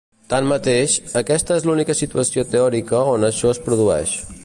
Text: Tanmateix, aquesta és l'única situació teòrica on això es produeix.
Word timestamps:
Tanmateix, 0.31 0.95
aquesta 1.21 1.59
és 1.61 1.69
l'única 1.71 1.97
situació 2.01 2.49
teòrica 2.57 3.07
on 3.15 3.33
això 3.33 3.57
es 3.57 3.65
produeix. 3.69 4.21